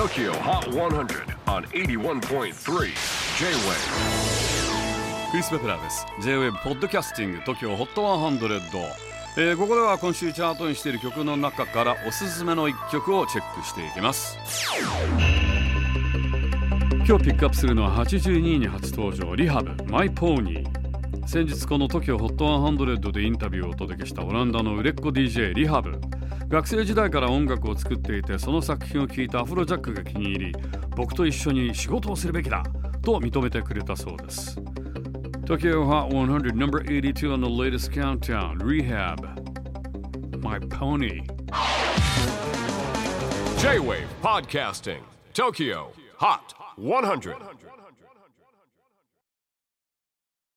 [0.00, 2.54] TOKYO HOT 100 on 81.3 J-WAVE
[5.30, 6.06] クリス・ベプラーです。
[6.22, 8.60] J-WAVE ポッドキャスティング TOKYO HOT 100、
[9.36, 14.38] えー、ここでは今週チャートにしている曲の中からおすすめの一曲をチェックしていきます。
[17.06, 26.00] 今日ピックアップするのは82位に初登場リハブマイポーニー先日この TOKYOHOT100 でインタビューをお届けしたオランダの売れっ子 DJ リハブ。
[26.50, 30.52] 学生時代から音楽を作っていてその作品を聴いたアフロジャックが気に入り
[30.96, 32.64] 僕と一緒に仕事をするべきだ
[33.02, 34.58] と認めてくれたそうです
[35.44, 39.20] Tokyo Hot 100 number 82 on the latest countdown Rehab
[40.42, 41.22] My Pony
[43.58, 45.86] J-WAVE PODCASTING TOKYO
[46.18, 47.36] HOT 100